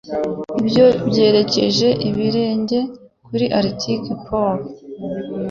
[0.61, 2.79] Ibyo byerekeje ibirenge
[3.27, 4.65] kuri Arctic Pole.